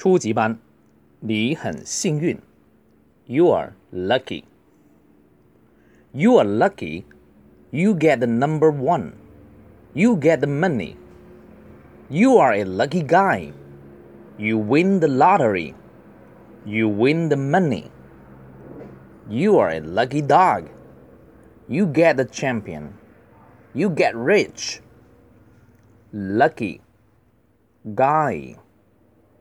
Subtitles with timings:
[0.00, 0.58] 初级班，
[1.20, 2.38] 你很幸运。
[3.26, 4.44] You are lucky.
[6.12, 7.04] You are lucky.
[7.70, 9.12] You get the number one.
[9.92, 10.96] You get the money.
[12.08, 13.52] You are a lucky guy.
[14.38, 15.74] You win the lottery.
[16.64, 17.90] You win the money.
[19.28, 20.68] You are a lucky dog.
[21.68, 22.94] You get the champion.
[23.74, 24.80] You get rich.
[26.12, 26.80] Lucky.
[27.94, 28.56] Guy.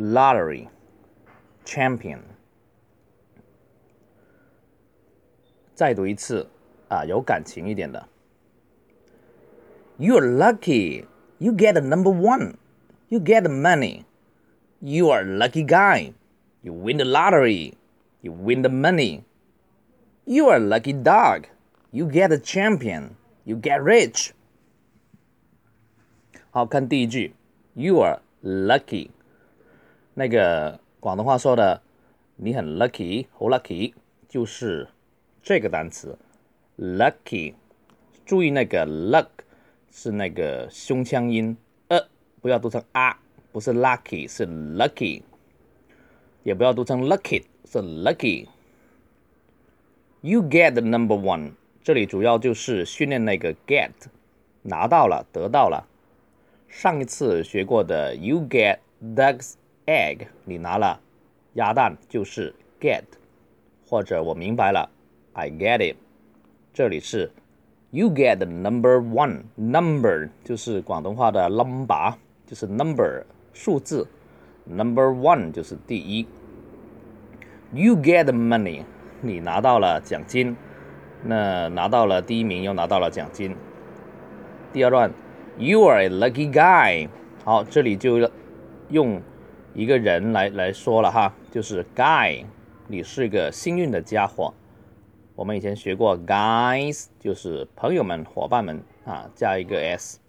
[0.00, 0.68] Lottery.
[1.64, 2.20] Champion.
[5.74, 6.48] 再读一次
[6.88, 8.08] 啊，有感情一点的。
[9.98, 11.04] You're lucky.
[11.38, 12.54] You get the number one.
[13.08, 14.04] You get the money.
[14.80, 16.12] You are a lucky guy.
[16.62, 17.74] You win the lottery.
[18.20, 19.22] You win the money.
[20.24, 21.46] You are a lucky dog.
[21.90, 23.16] You get the champion.
[23.44, 24.32] You get rich.
[26.50, 27.34] 好看第一句，
[27.74, 29.10] You are lucky。
[30.13, 31.81] 那个广东话说的，
[32.35, 33.93] 你很 lucky，好 lucky，
[34.27, 34.89] 就是
[35.41, 36.17] 这个单词
[36.77, 37.53] lucky。
[38.25, 39.27] 注意那个 luck
[39.91, 42.07] 是那个胸腔音，呃，
[42.41, 43.19] 不要读成啊，
[43.51, 45.21] 不是 lucky，是 lucky。
[46.43, 48.47] 也不要读成 lucky，是 lucky。
[50.21, 53.91] You get the number one，这里主要就是训练那个 get，
[54.63, 55.87] 拿到了，得到了。
[56.67, 60.99] 上一次学过的 you get duck's egg，你拿了
[61.53, 63.03] 鸭蛋就是 get，
[63.87, 64.89] 或者我明白了
[65.33, 65.97] ，I get it。
[66.73, 67.31] 这里是
[67.89, 72.13] you get the number one，number 就是广东话的 number，
[72.45, 74.07] 就是 number 数字。
[74.63, 76.27] Number one 就是第一。
[77.73, 78.83] You get the money，
[79.19, 80.55] 你拿到了奖金。
[81.23, 83.55] 那拿到了第一名，又拿到了奖金。
[84.71, 85.11] 第二段
[85.57, 87.09] ，You are a lucky guy。
[87.43, 88.29] 好，这里就
[88.89, 89.19] 用
[89.73, 92.43] 一个人来来说了哈，就是 guy，
[92.87, 94.53] 你是个幸运的家伙。
[95.33, 100.19] 我们以前学过，guys 就是朋友们、伙伴们啊，加一个 s。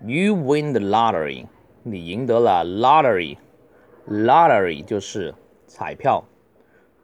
[0.00, 1.44] You win the lottery。
[1.82, 5.34] 你赢得了 lottery，lottery 就是
[5.66, 6.24] 彩票，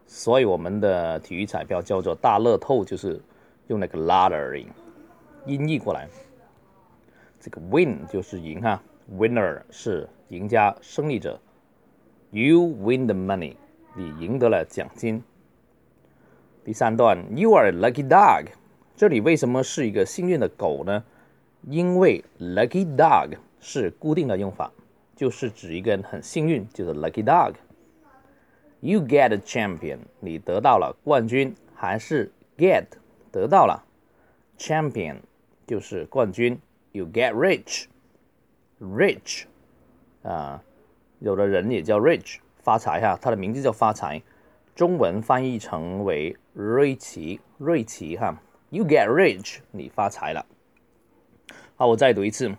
[0.06, 3.20] 所以我们的体育彩票叫做大乐透，就是
[3.68, 4.64] 用那个 lottery
[5.46, 6.08] 音译过来。
[7.38, 11.40] 这个 win 就是赢哈，winner 是赢家、胜利者。
[12.30, 13.56] You win the money，
[13.96, 15.22] 你赢得了奖金。
[16.64, 18.48] 第三段，You are a lucky dog，
[18.96, 21.04] 这里为什么是一个幸运的狗呢？
[21.68, 23.38] 因为 lucky dog。
[23.64, 24.72] 是固定的用法，
[25.14, 27.54] 就是指一个人很幸运，就是 lucky dog。
[28.80, 32.86] You get a champion，你得到了冠军，还是 get
[33.30, 33.84] 得到了
[34.58, 35.18] champion
[35.64, 36.58] 就是冠军。
[36.90, 37.84] You get rich
[38.81, 39.43] rich，rich
[40.23, 40.61] 啊，
[41.19, 44.21] 有的人也叫 rich 发财哈，他的名字叫发财，
[44.75, 48.41] 中文翻译成为瑞奇，瑞奇哈。
[48.69, 50.45] You get rich，你发财了。
[51.77, 52.55] 好，我再读一次。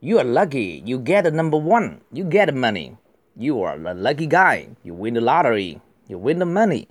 [0.00, 0.82] You are lucky.
[0.84, 1.98] You get the number one.
[2.10, 2.96] You get the money.
[3.34, 4.68] You are a lucky guy.
[4.82, 5.80] You win the lottery.
[6.06, 6.86] You win the money.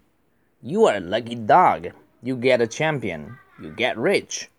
[0.62, 1.92] You are a lucky dog.
[2.22, 3.38] You get a champion.
[3.60, 4.50] You get rich.